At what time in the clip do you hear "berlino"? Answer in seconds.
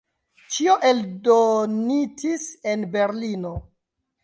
2.99-3.55